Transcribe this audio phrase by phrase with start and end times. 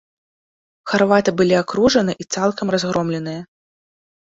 [0.91, 3.41] Харваты былі акружаны і цалкам разгромленыя.